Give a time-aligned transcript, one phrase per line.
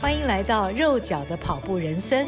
[0.00, 2.24] 欢迎来到肉脚的跑步人生。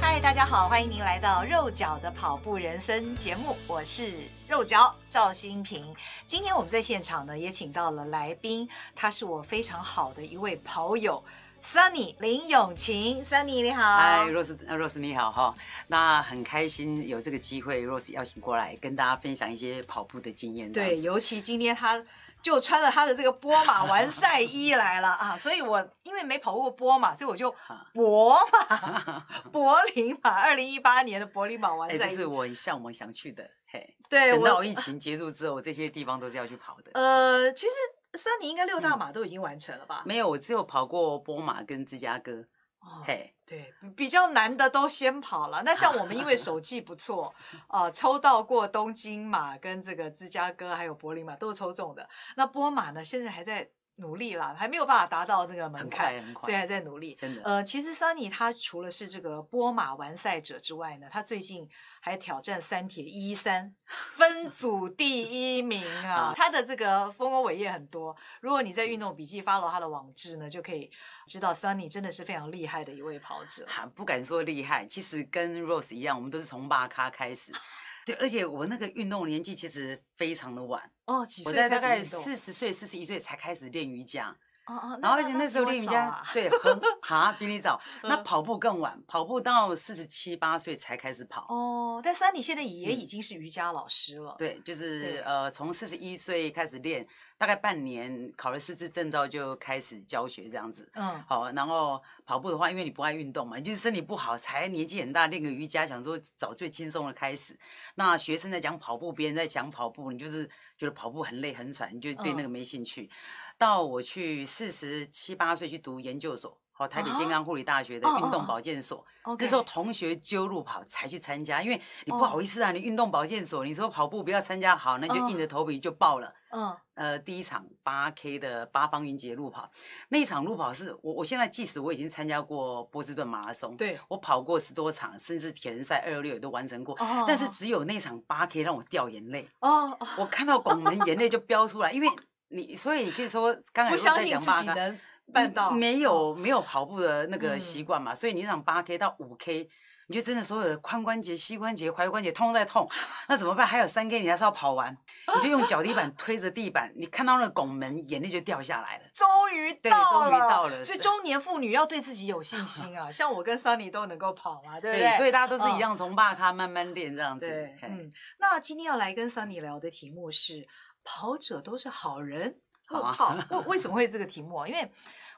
[0.00, 4.14] 嗨，大家好，欢迎您来到肉脚的跑步人生节目，我是
[4.48, 5.94] 肉脚赵新平。
[6.26, 8.66] 今天我们在现场呢，也请到了来宾，
[8.96, 11.22] 他是我非常好的一位跑友。
[11.62, 15.54] Sunny 林永晴，Sunny 你好，嗨，Rose，Rose 你好哈，
[15.86, 20.72] 那很开心有这个机会，Rose 邀请过来跟大家分享一些跑步的经验。
[20.72, 22.02] 对，尤其今天他
[22.42, 27.54] 就穿着他的这个波马完赛衣来了啊，所以我因为没跑过波马，所以我就
[27.94, 36.90] 柏马 柏林马，二零一八年的柏林马完赛衣，这是我很向往想去的，嘿，对，等到疫情结束之后，这些地方都是要去跑的。
[36.94, 37.72] 呃，其实。
[38.14, 40.02] 三你应该六大马都已经完成了吧？
[40.04, 42.44] 嗯、没有，我只有跑过波马跟芝加哥。
[42.82, 45.62] 哦，嘿，对，比较难的都先跑了。
[45.64, 47.34] 那像我们因为手气不错，
[47.68, 52.08] 呃，抽到过东京马跟这个芝加哥还有柏林马都是抽中的。
[52.36, 53.70] 那波马呢，现在还在。
[53.96, 57.14] 努力啦，还没有办法达到那个门槛，所以还在努力。
[57.14, 61.68] 真的，呃，其实 Sunny 他除了是这个波马完赛者之外呢，他最近
[62.00, 66.32] 还挑战三铁一三分组第一名 啊！
[66.34, 68.16] 他的这个丰功伟业很多。
[68.40, 70.90] 如果你在运动笔记 follow 他的网志呢，就可以
[71.26, 73.64] 知道 Sunny 真的是非常厉害的一位跑者。
[73.68, 77.52] 哈，不敢说厉害，其实跟 Rose 一样，我们都是从巴咖开始。
[78.04, 81.52] 对，而且我那个运动年纪其实非常的晚哦，几岁？
[81.52, 84.36] 我在大概四十岁、四十一岁才开始练瑜伽
[84.66, 87.80] 哦哦，然后而且那时候练瑜伽，啊、对，很 哈比你早。
[88.02, 92.00] 那跑步更晚，跑步到四十七八岁才开始跑哦。
[92.02, 97.06] 但是你现在也已经是瑜伽老师了，嗯、对，就是呃，从四十一岁开始练。
[97.42, 107.58] 大概半年考了师资证照就开始教学这样子，嗯，好，然后跑步的话，因为你不爱运动嘛，你就是身体不好，才年纪很大练个瑜伽，想说找最轻松的开始。
[107.96, 110.46] 那学生在讲跑步，别人在讲跑步，你就是
[110.78, 113.06] 觉得跑步很累很喘，你就对那个没兴趣。
[113.06, 113.10] 嗯、
[113.58, 116.56] 到我去四十七八岁去读研究所。
[116.78, 119.06] 哦，台北健康护理大学的运动保健所，
[119.38, 126.34] 那时候同学揪路跑才去参加，因为你不好意思啊，你运动保健所，你说跑步不要参加，好，那就硬着头皮就报了。
[126.50, 129.70] 嗯，呃，第一场八 K 的八方云集路跑，
[130.08, 136.96] 那一场路跑是我，我现在即使我已经参加过波士顿马拉松，对，我跑过十多场，甚至铁人赛二六六也都完成过，
[137.28, 139.48] 但是只有那场八 K 让我掉眼泪。
[139.60, 142.08] 哦，我看到拱门，眼泪就飙出来，因为
[142.48, 144.98] 你，所以你可以说刚才我在讲八 K。
[145.32, 149.68] 办到没有没有跑步的那个习惯嘛，嗯、所以你想八 K 到五 K，
[150.08, 152.88] 你就真的所有的髋关节、膝关节、踝关节通通在痛，
[153.28, 153.66] 那怎么办？
[153.66, 154.96] 还有三 K 你还是要跑完，
[155.34, 159.04] 你就用脚底板推着地板，你看到那个拱门，眼泪就掉下来了。
[159.12, 160.84] 终于到了，终于到了。
[160.84, 165.08] 所以中年妇女要对自己有信心啊， 像我跟 Sunny 都能够跑啊，对不对？
[165.08, 167.46] 对，所以大家都是一样，从八咖慢慢练这样子。
[167.82, 168.12] 嗯。
[168.38, 170.66] 那今天要来跟 Sunny 聊的题目是：
[171.04, 172.58] 跑者都是好人。
[173.00, 174.66] 好，为 为什么会这个题目啊？
[174.66, 174.90] 因为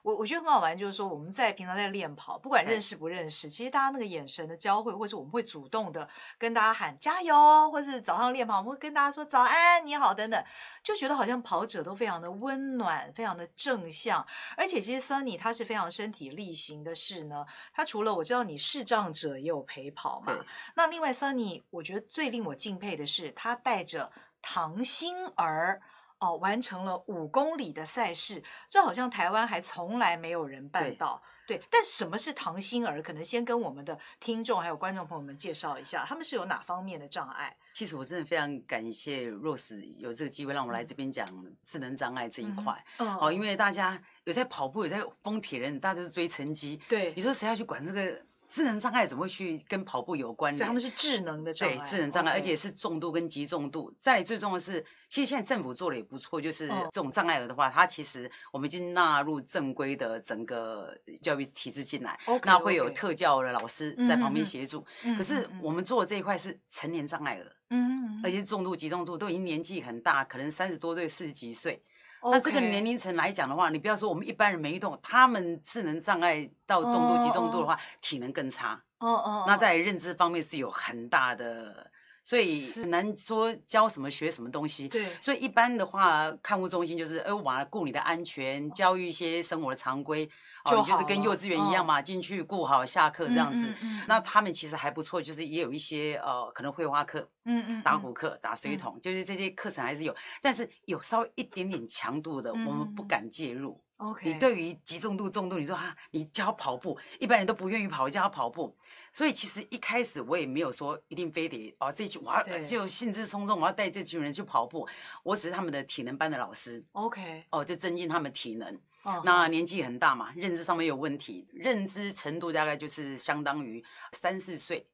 [0.02, 6.06] 我我觉得很好玩，就是说我们在平常在练跑，不管认识不认识，其实大家那个眼神的交汇，或是我们会主动的
[6.36, 7.34] 跟大家喊加油，
[7.70, 10.44] 或是早上练跑，我们会跟大家说早安，你好等等，
[10.82, 14.26] 就觉得好像跑者都非常的温暖，非常的正向。
[14.58, 20.36] 而且其实 Sunny 他是非常身体力行的事呢，他除了我知道你视障者也有陪跑嘛，
[20.74, 25.80] 那另外 Sunny 我觉得最令我敬佩的是他带着唐心儿。
[26.24, 31.22] 哦，完成了五公里的赛事，这好像台湾还从来没有人办到。
[31.46, 33.02] 对，但什么是唐心儿？
[33.02, 37.54] 可能先跟我们的听众还有观众朋友们介绍一下，他们是有哪方面的障碍？
[37.74, 41.28] 其实我真的非常感谢 Rose 有这个机会让我来这边讲
[41.66, 42.82] 智能障碍这一块。
[42.98, 46.80] 嗯，哦，因为大家有在跑步，有在疯铁人，大家都是追成绩。
[46.88, 48.24] 对，你说谁要去管这个？
[48.54, 50.58] 智能障碍怎么会去跟跑步有关联？
[50.58, 53.92] 所以他们是智能的障碍，对，智能障碍而且是重度跟极重度。
[53.98, 64.86] 再最重要的是，其实现在政府做的也不错，就是这种障碍儿的话，它其实我们已经纳入正规的整个教育体制进来那会有特教的老师在旁边协助。
[65.16, 71.82] 可是我们做的这一块是成年障碍儿，嗯，而且是重度、极重度，都已经年纪很大，可能三十多岁、四十几岁。
[72.30, 78.82] 那这个年龄层来讲的话，你不要说我们一般人没运动，他们智能障碍到重度、极重度的话，体能更差。
[78.98, 79.44] 哦哦。
[79.46, 81.90] 那在认知方面是有很大的，
[82.22, 84.88] 所以很难说教什么学什么东西。
[84.88, 85.06] 对。
[85.20, 90.28] 所以一般的话，看护中心就是，呃，我来顾你的安全，教育一些生活的常规。
[90.64, 93.68] 就是跟幼稚园一样嘛，进、哦、去顾好下课这样子。
[93.68, 103.78] 嗯嗯嗯、那他们其实还不错，就是也有一些呃，可能绘画课、嗯嗯，打鼓课、打水桶，嗯、就是这些课程还是有，但是有稍微一点点强度的，嗯、我们不敢介入。
[103.98, 108.76] OK，你对于极重度、重度，你说哈，你教跑步，一般人都不愿意跑，教他跑步。
[109.12, 114.88] 所以其实一开始我也没有说一定非得哦，这群我要就兴致冲冲，我要带这群人去跑步。
[115.22, 116.84] 我只是他们的体能班的老师。
[116.92, 118.80] OK，哦，就增进他们体能。
[119.04, 119.20] Uh.
[119.22, 124.86] 那年纪很大嘛，认知上面有问题，认知程度大概就是相当于三四岁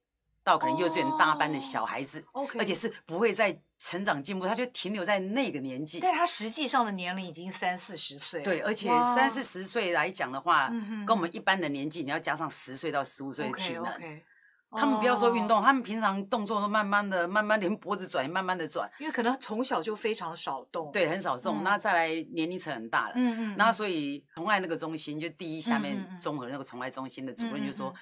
[0.43, 2.25] 到可能幼稚园大班的小孩子。
[2.33, 6.01] Oh, OK，而且是不会再成长进步，他就停留在那个年纪。
[6.01, 8.43] 但他实际上的年龄已经三四十岁。
[8.43, 10.69] 对，而且三四十岁来讲的话，
[11.07, 13.85] 跟我们一般的年纪，你要加上十岁到十五岁的体能。
[13.85, 14.21] Okay, okay.
[14.73, 20.91] 他们不要说运动，他们平常动作都慢慢的、慢慢连脖子转也慢慢的转，因为可能从小就非常少动。
[20.93, 21.63] 对，很少动。
[21.63, 23.55] 那再来年龄层很大了，嗯嗯。
[23.57, 27.95] 那所以宠爱那个中心，就第一下面综合那个宠爱中心的主任就说，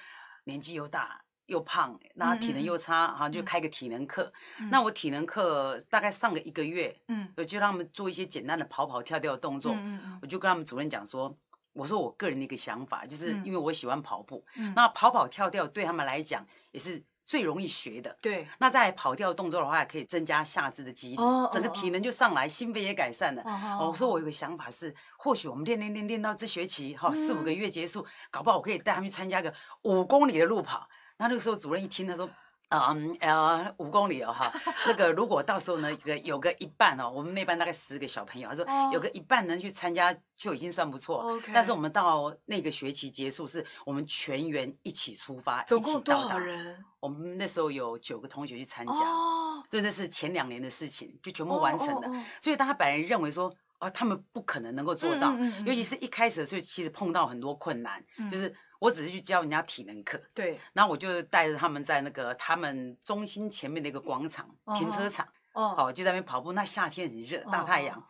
[0.45, 1.21] 年纪又大。
[1.49, 4.31] 又胖，那体能又差，然后就开个体能课。
[4.69, 9.75] 那我体能课大概上个一个月，嗯，我就让他们做一些简单的跑跑跳跳的动作。
[10.21, 11.35] 我就跟他们主任讲说，
[11.73, 14.45] 我说我个人的一个想法，就是因为我喜欢跑步，
[14.75, 18.17] 那跑跑跳跳对他们来讲也是最容易学的。
[18.19, 21.17] 对，那再来跑跳动作的话，可以增加下肢的肌力，
[21.51, 23.43] 整个体能就上来，心肺也改善了。
[23.79, 30.89] 我说我有个想法是，或许我们练练练练到这学期哈四五个月结束，搞不好我可以带他们去参加个五公里的路跑。
[31.17, 32.27] 那那个时候主任一听，他说
[32.69, 34.51] ：“嗯呃，五公里哦哈，
[34.85, 41.17] 那个如果到时候呢，有个有个一半哦，我们那班大概十个小朋友，他说有个一半能去参加就已经算不错。
[41.33, 46.85] OK，但是我们到那个学期结束，是我们全员一起出发，总共多少人？
[46.99, 52.23] 我们那时候有九个同学去参加，所以那是前两年的事情，就全部完成了。
[52.39, 55.35] 所以大家本来认为说，哦，他们不可能能够做到，
[55.65, 66.53] 尤其是一开始的时候，其实碰到很多困难，就是。”我只是去教人家体能课，对，然后我就带着他们在那个他们中心前面的一个广场停车场，哦，就在那边跑步。
[66.53, 68.01] 那夏天很热，大太阳，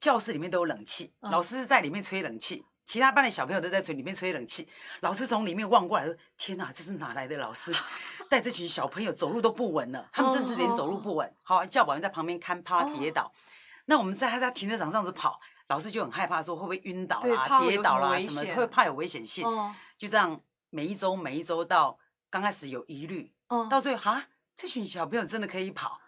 [0.00, 4.66] 教室里面都有冷气，老师在里面吹冷气，其他班的小朋友都在吹里面吹冷气。
[5.00, 7.70] 老师从里面望过来说：“天哪，这是哪来的老师？
[8.30, 13.30] 带这群小朋友走路都不稳了，他们真是连走路不稳。”好，教保员在旁边看，怕他跌倒。
[13.86, 19.44] 那我们在他在停车场这样子跑，老师就很害怕，说会不会晕倒啦、跌倒啦什么，会怕有危险性。
[19.96, 20.40] 就这样，
[20.70, 21.98] 每一周每一周到
[22.28, 26.00] 刚开始有疑虑，哦，到最后啊，这群小朋友真的可以跑，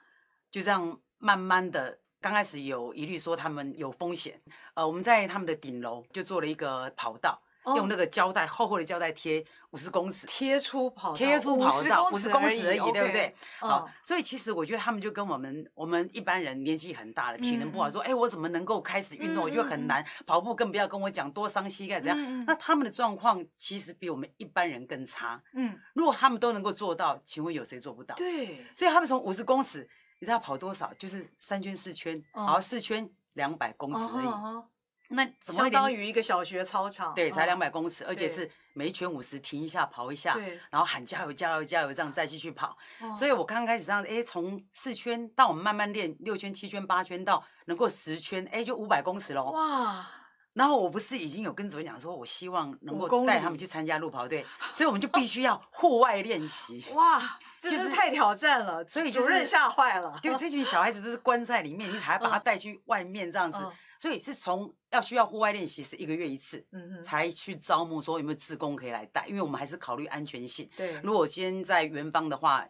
[0.51, 4.43] 就这样慢慢的，刚开始有疑虑说他们有风险，
[4.75, 7.41] 呃，我们在他们的顶楼就做了一个跑道。
[7.77, 13.35] 用那个胶带厚厚的胶带贴五十公尺，贴出跑道，贴出跑道五十公尺而已，对不对？
[13.59, 19.45] 好，哦，所以其实我觉得他们就跟我们我们一般人年纪很大了，体能不好，说哎，我怎么能够开始运动？
[19.45, 22.45] 我觉得很难，跑步更不要跟我讲多伤膝盖怎样。
[22.45, 25.43] 那他们的状况其实比我们一般人更差。
[25.53, 28.15] 嗯，如果他们都能够做到，请问有谁做不到？
[28.15, 29.89] 对，所以他们从五十公尺，
[30.19, 30.93] 你知道跑多少？
[30.95, 34.65] 就是三圈四圈，好，四圈两百公尺而已。
[35.09, 37.15] 那怎么相当于一个小学操场？
[37.15, 40.37] 对，才两百公尺，而且是每一圈五十，停一下跑一下，
[40.71, 42.77] 然后喊加油加油加油，这样再继续跑。
[43.15, 49.51] 所以我刚开始这样，哎，从四圈到我们慢慢练六圈、七圈、八圈，到能够十圈，哎，就五百公尺喽。
[49.53, 50.07] 哇！
[50.55, 56.85] 然后我不是已经有跟主任讲说，我希望能够带他们去参加路跑队，所以我们就必须要户外练习。
[56.95, 60.19] 哇，真是太挑战了，所以主任吓坏了。
[60.21, 63.59] 对，这群小孩子都是关在里面，你还要把他带去外面这样子。
[63.99, 70.71] 所以是从要需要户外练习是一个月一次，嗯哼，才去招募说有没有志工可以来带，因为我们还是考虑安全性。
[70.77, 72.67] 对，如果先在园方的话，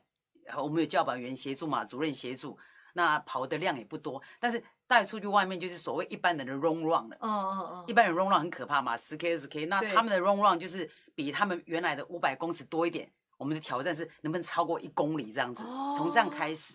[0.57, 2.59] 我们有教保员协助嘛，主任协助，
[2.95, 7.19] 那跑的量也不多，但是带出去外面就是所谓一般人的 run run 了。
[7.21, 13.11] 嗯嗯嗯，一般人 run run 很可怕嘛，十 k 二十 k，那他们的 run run 就是比他们原来的五百公尺多一点。
[13.37, 15.63] 我们的挑战是能不能超过一公里这样子，
[15.97, 16.75] 从这样开始。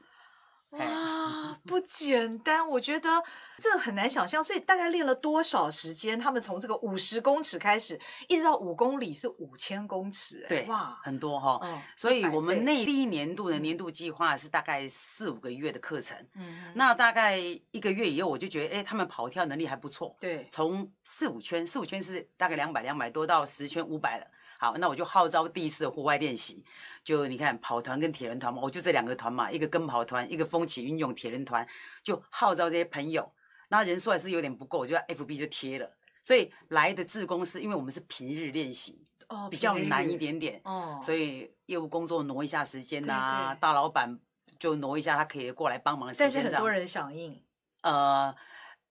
[0.73, 2.67] 哇，不简单！
[2.67, 3.23] 我觉得
[3.57, 6.19] 这很难想象，所以大概练了多少时间？
[6.19, 11.59] 他们从这个五十公尺开始，一直到五公里是五千公尺，对，哇，很多哈。
[11.61, 16.17] 嗯，所以我们那第一年度的年度计划是大概四五个月的课程。
[16.35, 20.15] 嗯，那大概一个月以后，我就觉得，哎，他们跑跳能力还不错。
[20.19, 24.25] 对，从四五圈，四五圈是大概两百两百多到十圈五百了。
[24.63, 26.63] 好，那我就号召第一次的户外练习，
[27.03, 31.67] 就你看跑团跟铁人团嘛，我就这两个团嘛，一个跟跑团，一个风起云涌铁人团，
[32.01, 33.29] 就号召这些朋友，
[33.67, 35.91] 那人数还是有点不够，我就 FB 就贴了，
[36.21, 44.17] 所以来的志工是因为我们是平日练习，哦，比较难一点点，哦，所以业务工作挪一下时间呐、啊，对对大老板
[44.57, 47.43] 就挪一下，他可以过来帮忙时间，但是很多人响应，
[47.81, 48.33] 呃，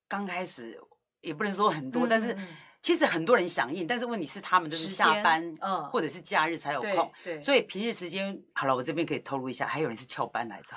[0.07, 0.79] 刚开始
[1.23, 2.37] 也不能说很多，嗯、但是。
[2.82, 10.68] 其实很多人响应，但是问题是他们都是下班，嗯，或者是假日才有空，对，所以平日时间好了，我这边可以透露一下，还有人是翘班来的，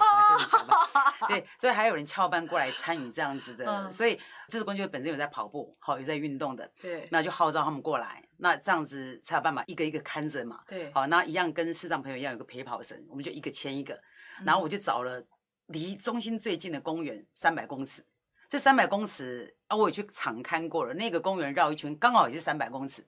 [1.28, 14.00] 对，所以还有人翘班过来参与这样子的，所以这个工作本身有在跑步，好有在运动的，对，那就号召他们过来，那这样子才有办法一个一个看着嘛，对，好，那一样跟视障朋友一样有个陪跑绳，我们就一个牵一个，
[14.46, 15.26] 然后我就找了
[15.66, 18.06] 离中心最近的公园三百公尺。
[18.48, 20.94] 这三百公尺啊，我也去场看过了。
[20.94, 23.06] 那个公园绕一圈，刚好也是三百公尺，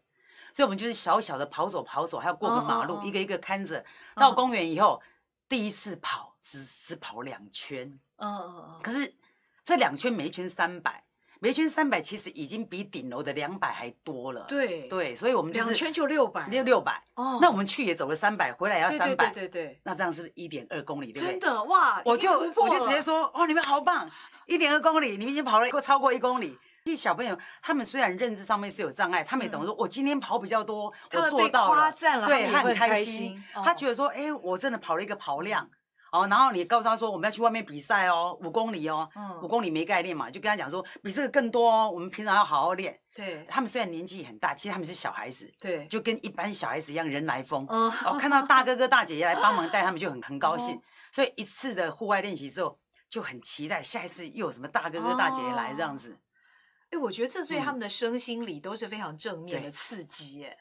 [0.51, 3.83] 所以我们就是小小的跑走跑走，还要过个马路，一个一个看着。
[4.15, 5.01] 到公园以后，
[5.47, 8.81] 第一次跑只只跑两圈，嗯嗯嗯。
[8.81, 9.15] 可是
[9.63, 11.03] 这两圈每一圈三百，
[11.39, 14.45] 每一圈三百，其实已经比顶楼的两百还多了。
[14.47, 17.03] 对对，所以我们就是两圈就六百，六六百。
[17.15, 19.79] 哦，那我们去也走了三百，回来也要三百，对对对。
[19.83, 21.11] 那这样是不是一点二公里？
[21.11, 21.31] 对不对？
[21.31, 22.01] 真的哇！
[22.05, 24.09] 我就我就直接说，哦，你们好棒。
[24.45, 26.57] 一点二公里，你们已经跑了超过一公里。
[26.85, 31.91] 这些小朋友，他们虽然认知上面是有障碍，他们也懂说，我今天跑比较多，我做到了，
[32.25, 33.37] 对，他很开心。
[33.53, 35.69] 他觉得说，哎，我真的跑了一个跑量
[36.11, 36.27] 哦。
[36.27, 39.09] 然后你告诉他说，我们要去外面比赛哦，五公里哦，
[39.41, 41.89] 五公里没概念嘛，就跟他讲说，比这个更多哦。
[41.91, 42.99] 我们平常要好好练。
[43.15, 47.65] 对，他们虽然年纪很大，其实他们是小孩子，对，就跟一般小孩子一样，人来疯。
[47.67, 50.81] 哦，看到大哥哥大姐姐来帮忙带他们，就很很高兴。
[51.11, 52.79] 所以一次的户外练习之后。
[53.09, 56.19] 就很期待下一次又有什么大哥哥大姐姐来这样子，
[56.89, 60.57] 哎，我觉得这对他们的身心里都是非常正面的刺激耶。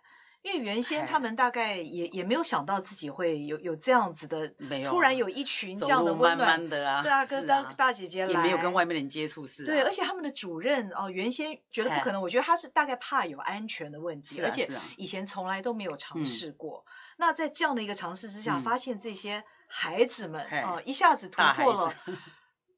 [0.47, 9.67] 因为原先他们大概也也没有想到自己会有有这样子的，没有突然有一群这样的温暖的啊，对啊，跟大大姐姐来，也没有跟外面人接触是。
[9.67, 16.85] 对，而且他们的主任哦，原先觉得不可能，我觉得他是大概怕有安全的问题，而且以前从来都没有尝试过。
[17.17, 21.95] 那在这样的一个尝试之下，发现这些孩子们啊，一下子突破了。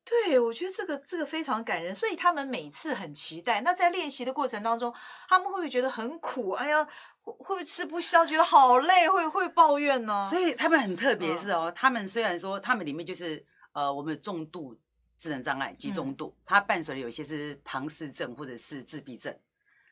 [0.05, 3.61] 对，我觉得这个这个非常感人，所以他们每次很期待。
[3.61, 4.91] 那在练习的过程当中，
[5.29, 6.53] 他们会不会觉得很苦？
[6.53, 6.89] 哎呀，
[7.33, 10.23] 会会不会吃不消，觉得好累，会会抱怨呢？
[10.23, 14.77] 所以他们很特别是哦，他们虽然说他们里面就是呃，我们有重度
[15.17, 19.35] 智能障碍，集中度，它伴随的有些是唐氏症或者是自闭症。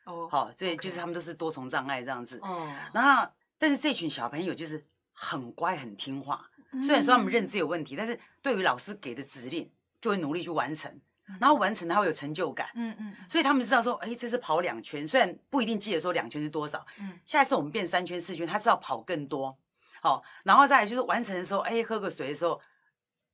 [0.04, 2.38] 哦，好，所以就是他们都是多重障碍这样子。
[2.42, 3.28] 哦，然后
[3.58, 6.48] 但是这群小朋友就是很乖很听话，
[6.82, 9.70] 虽然说他们认知有问题，但是对于老师给的指令。
[9.98, 11.00] 就会努力去完成，
[11.40, 19.58] 然后完成他会有成就感，嗯嗯，所以他们知道说，哎，这次跑两圈，虽然不一定记得说两圈是多少，嗯，下一次我们变三圈四圈，他知道跑更多，
[20.00, 22.60] 好，然后再来就是完成的时候，哎，喝个水的时候，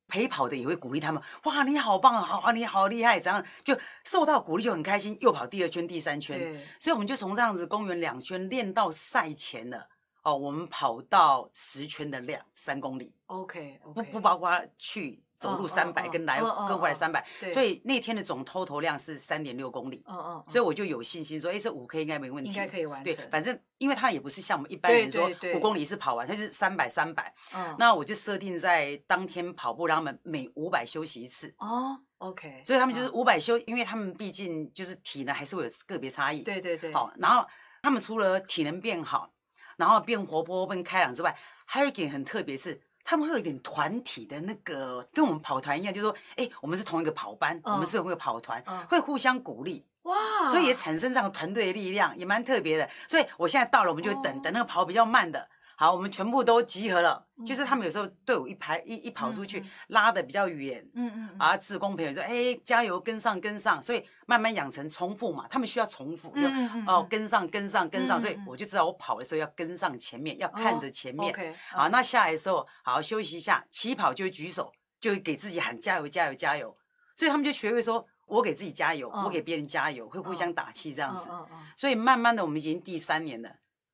[0.07, 9.87] 陪跑的也会鼓励他们，哇，你好棒啊，好啊，你好厉害，这样就受到鼓励就很开心，又跑第二圈、第三圈，对，所以我们就从这样子公园两圈练到赛前了，
[10.23, 15.21] 哦，我们跑到十圈的量三公里，OK，不不包括去。
[15.43, 20.01] 走路三百，跟来跟回来三百，所以那天的总 total 量是三点六公里。
[20.07, 23.13] 嗯嗯，所以我就有信心说，哎，这五 K 应该没问题，应该可以完成。
[23.13, 27.33] 对，反正因为他也不是像我们一般人说五公里是跑完，他是三百三百。
[27.53, 31.53] 嗯，那我就设定在当天跑步，让他们每五百休息一次。
[31.57, 32.61] 哦，OK。
[32.63, 36.41] 所以他们就是五百休，因为他们毕竟就是体能还是会有个别差异。
[36.43, 36.93] 对对对。
[36.93, 37.45] 好，然后
[37.81, 39.33] 他们除了体能变好，
[39.75, 42.81] 然后变活泼、变开朗之外，还有一点很特别是。
[43.03, 50.15] 他们会有一点团体的那个，跟我们跑团一样，就是说，哎，我们是同一个跑班，我们是同一个跑团，会互相鼓励，哇，
[50.49, 52.89] 所以也产生这样团队的力量，也蛮特别的。
[53.07, 55.49] 所以我现在到了，我们就等等那个跑比较慢的。
[55.75, 57.25] 好，我们全部都集合了。
[57.45, 65.45] 就是他们有时候队伍一排一一跑出去，拉的比较远，嗯嗯，啊，志工朋友说，哎，加油，跟上跟上，所以慢慢养成重复嘛。
[65.49, 66.41] 他们需要重复，就
[66.85, 71.55] 哦，跟上跟上跟上，所以我就知道我跑的时候要跟上前面，要看着前面。
[71.71, 76.77] 好，那下来的时候好好休息一下，起跑就会举手，就会给自己喊加油加油加油。
[77.15, 81.29] 所以他们就学会说，我给自己加油，我给别人加油，会互相打气这样子。
[81.75, 83.49] 所以慢慢的，我们已经第三年了。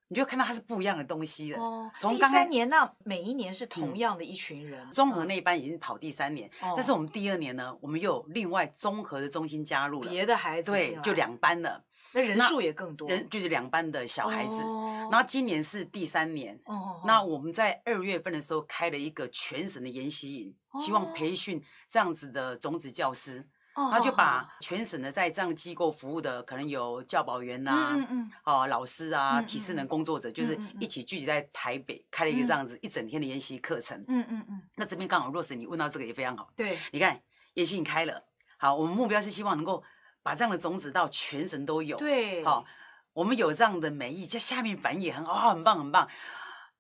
[0.10, 1.60] 你就看到它是不一样的东西了。
[1.62, 4.86] 哦，从第三年那每一年是同样的一群人。
[4.92, 10.10] 综合那一班已经跑第三年，但是我们第二年呢，我们又有另外综合的中心加入了。
[10.10, 13.08] 别的孩子对，就两班了，那人数也更多。
[13.08, 14.64] 人就是两班的小孩子。
[15.12, 16.60] 然后今年是第三年。
[16.66, 17.04] 哦。
[17.06, 23.48] 那我们在二月份的时候开了一个全省的研习营，希望培训这样子的种子教师。
[23.76, 27.96] 他就把全省的在这样机构服务的，可能有教保员呐，
[28.44, 33.98] 哦，老师啊，体适能工作者，就是一起聚集在台北开了一个这样子一整天的研习课程。
[34.08, 34.62] 嗯嗯嗯。
[34.76, 36.50] 那这边刚好 Rose，你问到这个也非常好。
[36.56, 36.78] 对。
[36.92, 37.22] 你看
[37.54, 38.24] 研习你开了，
[38.58, 39.82] 好，我们目标是希望能够
[40.22, 41.98] 把这样的种子到全省都有。
[41.98, 42.44] 对。
[42.44, 42.66] 好，
[43.14, 46.08] 我们有这样的美意，在下面反应也很好，很棒很棒。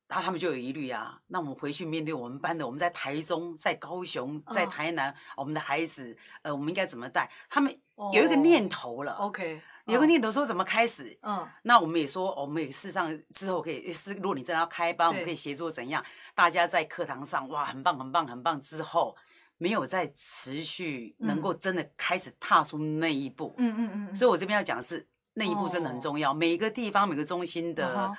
[0.09, 1.21] 然后他们就有疑虑啊。
[1.27, 7.29] 那我们回去面对我们班的，我们在台中、在高雄、在台南，我们的孩子，呃，我们应该怎么带？
[7.47, 7.71] 他们
[8.11, 9.13] 有一个念头了。
[9.13, 11.17] OK，有个念头说怎么开始？
[11.21, 16.03] 嗯，那我们也说，我们也事实上之后可以是，如果你真的要开班，我们可以协作怎样？
[16.33, 18.59] 大家在课堂上哇，很棒，很棒，很棒。
[18.59, 19.15] 之后
[19.59, 23.53] 没有再持续能够真的开始踏出那一步。
[23.59, 24.15] 嗯嗯嗯。
[24.15, 26.33] 所以我这边要讲的是那一步真的很重要。
[26.33, 28.11] 每个地方每个中心的。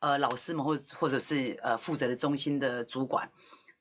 [0.00, 3.28] 呃，老师们或或者是呃负责的中心的主管，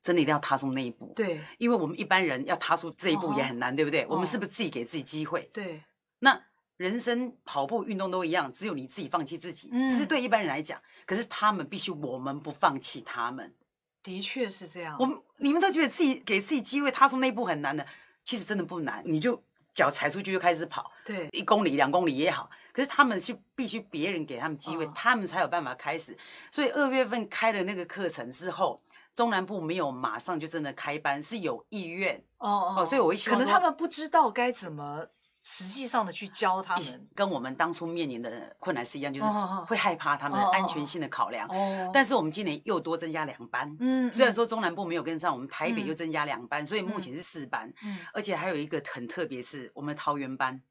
[0.01, 1.13] 真的一定要踏出那一步。
[1.15, 4.05] 对，因为我们一般人要踏出这一步也很难，对不对？
[4.07, 5.49] 我们是不是自己给自己机会？
[5.53, 5.83] 对。
[6.19, 6.41] 那
[6.77, 10.81] 人生跑步运动都一样，只有你自己放弃自己，这是对一般人来讲。
[11.05, 13.53] 可是他们必须我们不放弃他们。
[14.01, 14.95] 的确是这样。
[14.99, 17.85] 我们你们都觉得自己给自己机会踏出那一步很难的，
[18.23, 19.43] 其实真的不难，你就。
[19.77, 22.49] 脚踩出去就开始跑，对，一公里、两公里也好。
[22.73, 26.17] 可是他们是必须别人给他们机会，哦、他们才有办法开始。
[26.49, 28.79] 所以二月份开了那个课程之后，
[29.17, 35.03] 中南部没有马上就真的开班，是有意愿哦，哦，哦，所以我会希望可能他们不知道该怎么
[35.41, 39.27] 实际上的去教他们，跟我们当初面临的困难是一样，就是
[39.65, 41.47] 会害怕他们的安全性的考量。
[41.47, 50.61] 哦，哦，但是我们今年又多增加两班，嗯，虽然说中南部没有跟上，我们台北又增加两班，嗯、所以目前是四班，嗯，而且还有一个很特别，是我们桃园班，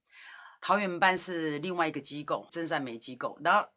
[0.60, 3.68] 桃园班是另外一个机构，真善美机构，然后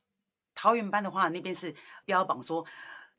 [0.54, 1.74] 桃园班的话，那边是
[2.06, 2.64] 标榜说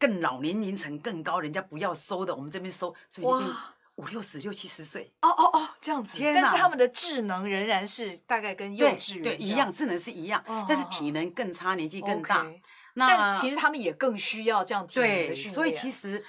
[0.00, 3.50] 更老年龄层更高，人家不要收的，我们这边收，所以那边。
[3.96, 6.16] 五六十、六七十岁，哦哦哦，这样子。
[6.16, 6.40] 天哪！
[6.40, 12.50] 但是他们的智能仍然是大概跟幼稚园对，对一样，智能是一样，但是体能更差，年纪更大。
[12.94, 15.52] 那但其实他们也更需要这样体能的训练。
[15.52, 16.24] 所以其实，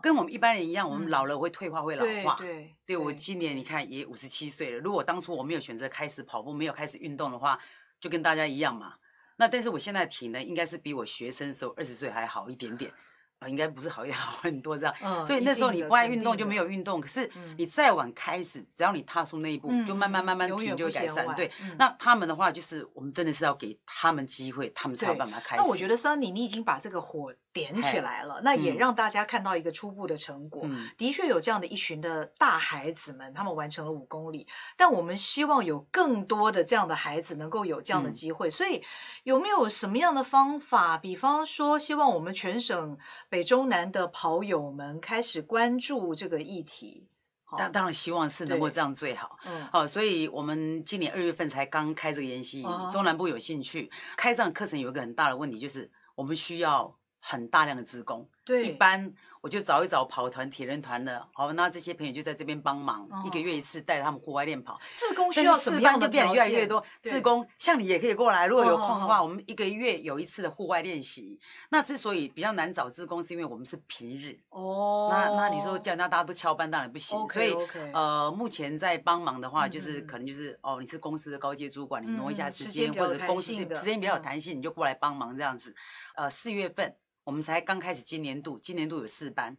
[0.00, 2.36] 跟我们一般人一样，我们老了会退化，会老化。
[2.36, 4.78] 对对，我今年你看也五十七岁了。
[4.78, 7.58] 如果当初我没有选择开始跑步，没有开始运动的话，
[8.00, 8.94] 就跟大家一样嘛。
[9.38, 12.92] 那但是我现在的体能应该是比我学生时候二十岁还好一点点。
[13.40, 14.94] 啊，应该不是好一点， 好很多这样。
[15.02, 17.00] 嗯，所以那时候你不爱运动就没有运动。
[17.00, 21.26] 可是你再晚开始，只要你踏出那一步，就慢慢慢慢体就会改善。
[21.34, 25.62] 对，那他们的话就是，我们真的是要给他们机会，他们才有办法开始。
[25.62, 30.66] 那我觉得 Sunny，你已经把这个火点起来了，那也让大家看到一个初步的成果。
[30.96, 34.46] 的确有这样的一群的大孩子们，他们完成了五公里。
[34.78, 38.48] 但我们希望有更多的这样的孩子能够有这样的机会。
[38.48, 38.82] 所以
[39.24, 40.96] 有没有什么样的方法？
[40.96, 42.96] 比方说，希望我们全省。
[43.28, 47.08] 北中南的跑友们开始关注这个议题，
[47.56, 49.38] 当当然希望是能够这样最好。
[49.44, 58.28] 嗯，好，所以我们今年二月份才刚开这个研习营，中南部有兴趣开这样课程，有一个很大的问题，就是我们需要很大量的职工。
[58.46, 59.12] 对，一般。
[59.42, 64.76] 我就找一找跑团、铁人团的，好，那这些朋友就在这边帮忙，一个月一次带他们户外练跑。
[64.92, 66.08] 志工需要什么样的？
[66.08, 66.84] 就变得越来越多。
[67.00, 71.38] 志工像你也可以过来，如果有空的话，我们一个月有一次的户外练习。
[71.70, 74.36] 那之所以比较难找志工，是因为我们是平日。
[74.48, 75.10] 哦。
[75.12, 77.16] 那那你说叫那大家都翘班，当然不行。
[77.28, 77.54] 所以
[77.92, 85.72] 呃，目前在帮忙的话，就是可能就是哦，你是公司的高阶主管，你挪一下时间，或者公司时间比较有弹性，你就过来帮忙这样子。
[86.16, 86.96] 呃，四月份。
[87.26, 89.54] 我们才刚开始今年度，今年度有四班。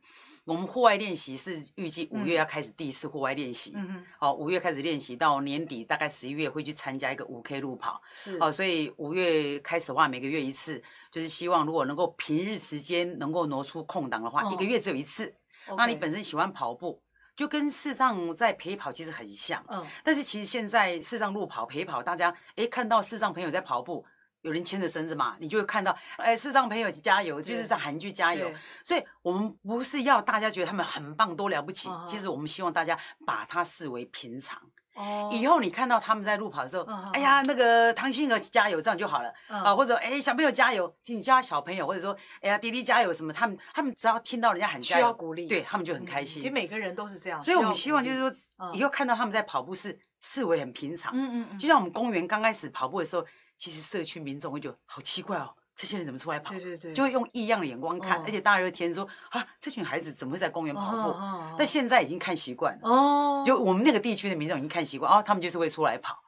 [0.46, 3.74] 我们户外练习是预计五月要开始第一次户外练习。
[3.76, 4.06] 嗯哼。
[4.18, 8.02] 好，五月开始练习，到年底大概十一月会去参加一个五 K 路跑。
[8.14, 8.40] 是。
[8.40, 15.36] 好，所以五月开始的话，每个月一次，就是希望如果能够平日时间能够挪出空档的话，一个月只有一次。
[15.76, 17.02] 那你本身喜欢跑步，
[17.36, 19.62] 就跟视障在陪跑其实很像。
[19.68, 19.86] 嗯。
[20.06, 24.06] 但是其实现在视障路跑陪跑，大家哎看到视障朋友在跑步。
[24.48, 28.50] 有人牵着绳子嘛，你就会看到，哎，是让朋友加油，就是在韩剧加油。
[28.82, 31.90] 所以，我们不是要大家觉得他们很棒、多了不起。
[32.08, 34.58] 其实，我们希望大家把它视为平常。
[34.96, 35.30] 哦。
[35.34, 39.34] 以后你看到他们在路跑的时候，哎呀，那个唐心儿加油，这样就好了。
[39.48, 46.42] 啊，或者哎，小朋友加油，你叫他小朋友，或者说，哎呀，弟弟加油什么，他们他们只要听到人家喊加油，需要鼓励，对他们就很开心。
[46.42, 47.38] 其实每个人都是这样。
[47.38, 48.32] 所以我们希望就是说，
[48.74, 51.12] 以后看到他们在跑步是视为很平常。
[51.14, 51.58] 嗯嗯。
[51.60, 53.26] 就像我们公园刚开始跑步的时候。
[53.58, 56.52] 其实社区民众会觉得好奇怪哦，这些人怎么出来跑？
[56.54, 61.16] 对对对，就会用异样的眼光看，而且大热天说啊，这群孩子怎么会在公园跑步？
[61.58, 66.24] 但现在已经看习惯了哦，就我们那个地区的民众已经看习惯哦，他们就是会出来跑。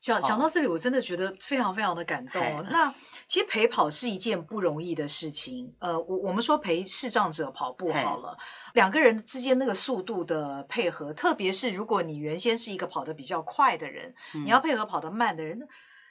[0.00, 2.42] 讲讲到这里，我真的觉得非常非常的感动。
[2.70, 2.90] 那
[3.26, 5.74] 其实陪跑是一件不容易的事情。
[5.78, 8.34] 呃，我我们说陪视障者跑步好了，
[8.72, 15.68] 两个人之间那个速度的配合，特别是如果你原先是一个跑得比较快的人，你要配合跑得慢的人。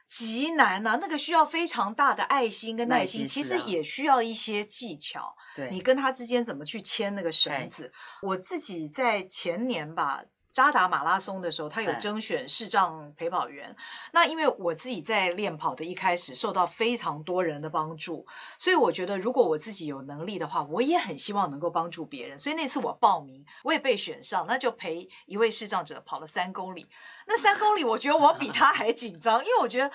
[0.10, 5.36] 极难呐、啊，那个需要非常大的爱心跟耐心，其实也需要一些技巧。
[5.56, 7.94] 对，你跟他之间怎么去牵那个绳子？
[8.24, 10.24] 我自己在前年吧。
[10.52, 13.76] 渣打马拉松的时候，他有征选视障陪跑员。
[14.12, 18.26] 那因为我自己在练跑的一开始受到非常多人的帮助，
[18.58, 22.38] 所以我觉得如果我自己有能力的话，我也很希望能够帮助别人。
[22.38, 26.88] 所以那次我报名，我也被选上，那就陪一位视障者跑了三公里。
[27.28, 29.92] 那三公里，我觉得我比他还紧张，因为我觉得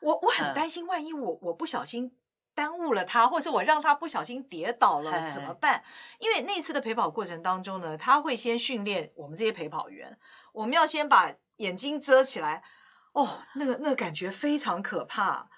[0.00, 2.12] 我我很担心，万一我我不小心。
[2.56, 5.84] 耽误了他，或是我让他不小心跌倒了怎么办？
[6.18, 10.18] 因为那次的陪跑过程当中呢，他会先训练我们这些陪跑员，
[10.54, 12.64] 我们要先把眼睛遮起来。
[13.12, 15.50] 哦，那个那个感觉非常可怕，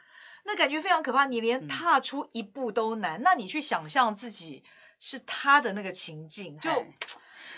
[0.44, 3.20] 那感觉非常可怕，你连踏出一步都难。
[3.20, 4.64] 嗯、那你去想象自己
[4.98, 6.68] 是他的那个情境，就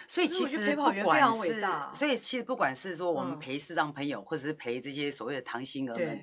[0.07, 1.91] 所以其实陪跑员非常伟大。
[1.95, 6.23] 所以其实不管是说我们陪视障朋友，嗯、或者是陪这些所谓的唐星儿们，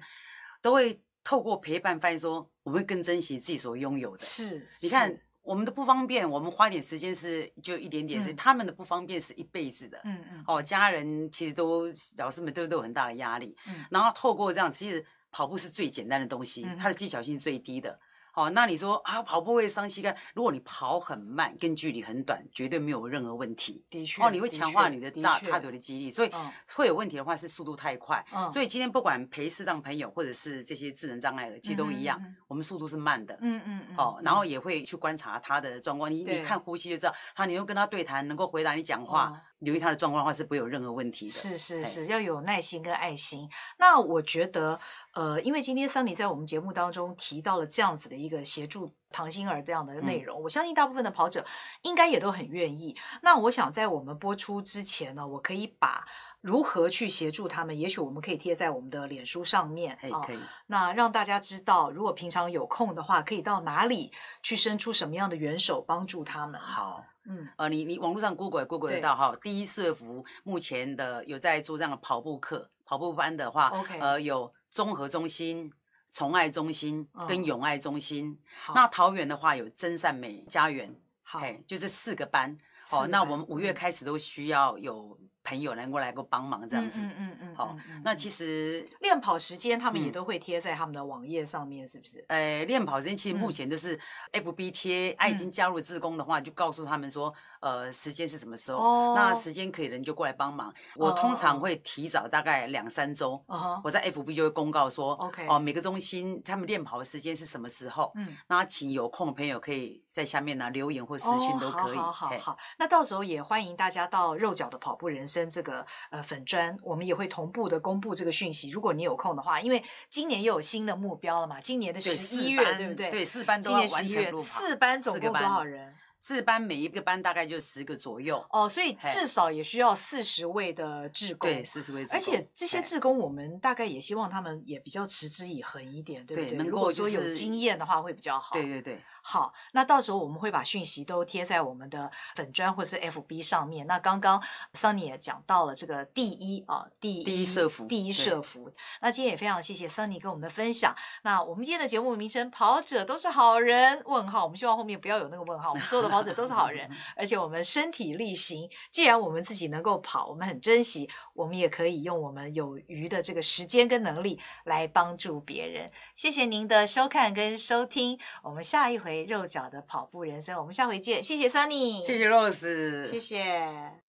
[0.62, 1.02] 都会。
[1.28, 4.24] 透过陪伴，发现说我们会更珍惜自己所拥有的。
[4.24, 10.00] 是，你看我们的不方便，我们花点时间是就一点点，是他们的不方便是一辈子的。
[10.06, 10.44] 嗯嗯。
[10.48, 13.58] 哦，家人其实都老师们都都有很大的压力。
[13.68, 13.76] 嗯。
[13.92, 18.00] 然后透过这样，其实跑步是最简单的东西，它的技巧性最低的。
[18.38, 20.16] 哦，那你说啊，跑步会伤膝盖。
[20.36, 23.84] 如果你跑很慢，跟距离很短，绝对没有任何问题。
[23.90, 26.12] 的确，哦，你会强化你的大大腿的肌力。
[26.12, 26.30] 所以
[26.76, 28.24] 会有问题的话是速度太快。
[28.52, 33.36] 所以今天不管陪视障朋友或者是这些智能障碍的，其实都一样，我们速度是慢的。
[33.42, 33.96] 嗯嗯嗯。
[33.98, 36.12] 哦，然后也会去观察他的状况。
[36.12, 39.42] 你你看呼吸就知道，他你又跟他对谈，能够回答你讲话。
[39.60, 41.32] 留意他的状况的话，是不会有任何问题的。
[41.32, 43.50] 是是是，要有耐心跟爱心。
[43.80, 44.80] 那我觉得，
[45.14, 51.46] 呃，因为今天 Sunny 在我们节目当中提到了这样子的一个协助唐心儿这样的内容，嗯、我相信大部分的跑者
[51.82, 52.96] 应该也都很愿意。
[53.22, 56.06] 那我想在我们播出之前呢，我可以把
[56.42, 60.40] 如何去协助他们，也许我们可以贴在我们的脸书上面啊，可以。
[60.68, 64.12] 那让大家知道，如果平常有空的话，可以到哪里
[64.44, 66.62] 去伸出什么样的援手帮助他们。
[66.62, 67.04] 好。
[67.28, 74.00] 嗯，呃，你你网络上 Google 也 Google 得到哈，第一社福目前的有在做这样的跑步课、跑步班的话，Okay.
[74.00, 75.72] 呃，有综合中心、
[76.12, 78.40] 宠爱中心跟永爱中心。
[78.68, 82.58] 哦、那桃园的话有真善美家园，好，就这四个班。
[82.90, 85.20] 好、哦，那我们五月开始都需要有。
[85.48, 92.22] 朋友能够来个帮忙这样子，嗯嗯嗯，好，那其实练跑时间他们也都会贴在他们的网页上面，是不是？
[92.28, 93.98] 呃，练跑时间其实目前都是
[94.34, 99.16] FB 贴，啊，已经加入自工的话，就告诉他们说，呃，时间是什么时候？
[99.16, 100.74] 那时间可以人就过来帮忙。
[100.96, 103.44] 我通常会提早大概两三周，
[103.84, 108.12] 我在 FB 就会公告说，OK，哦，每个中心他们练跑的时间是什么时候？
[108.16, 111.98] 嗯，那请有空的朋友可以在下面呢留言或私讯都可以。
[111.98, 115.50] 好好好，那到时候也欢迎大家到肉脚的跑步人生。
[115.50, 118.70] 这个呃粉砖，我们也会同步的公布这个讯息。
[118.70, 123.10] 如果你有空的话，因为今年又有新的目标了嘛，今年的十一月，对不对？
[123.10, 124.44] 对，四班都要完成路跑。
[124.44, 125.94] 四班总共多少人？
[126.28, 132.18] 四班每一个班大概就十个左右哦，所以至少也需要四十位的志工，对，四十位志工。
[132.18, 136.58] 而且这些志工，我们大概也希望他们也比较持之以恒一点，对不对？
[136.66, 138.52] 如果说有经验的话，会比较好。
[138.52, 139.02] 对对对。
[139.24, 143.88] 好，那到时候我们会把讯息都贴在我们的粉砖或是 FB 上面。
[143.88, 144.42] 那刚刚
[144.74, 148.70] Sunny 也讲到了这个第一啊，第一第一社服，第一社服。
[149.02, 150.94] 那今天也非常谢谢 Sunny 跟我们的分享。
[151.24, 158.68] 那我们今天的节目名称“跑者都是好人”问号，我们希望后面不要有那个问号，我们所有的跑者都是好人，而且我们身体力行。
[158.90, 165.92] 既然我们自己能够跑，我们很珍惜，我们也可以用我们有余的这个时间跟能力来帮助别人。
[166.16, 169.28] 谢谢您的收看跟收听，我们下一回。
[169.28, 171.22] 肉脚的跑步人生，我们下回见。
[171.22, 174.02] 谢谢 Sunny，谢谢 Rose，谢谢。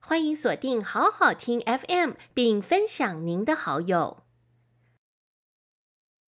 [0.00, 4.27] 欢迎锁定好好听 FM，并分享您的好友。